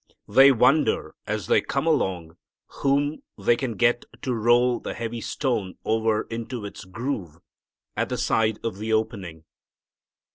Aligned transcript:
They 0.27 0.51
wonder 0.51 1.13
as 1.27 1.45
they 1.45 1.61
come 1.61 1.85
along 1.85 2.35
whom 2.81 3.21
they 3.37 3.55
can 3.55 3.75
get 3.77 4.03
to 4.23 4.33
roll 4.33 4.79
the 4.79 4.95
heavy 4.95 5.21
stone 5.21 5.75
over 5.85 6.23
into 6.23 6.65
its 6.65 6.85
groove 6.85 7.37
at 7.95 8.09
the 8.09 8.17
side 8.17 8.57
of 8.63 8.77
the 8.79 8.91
opening. 8.93 9.43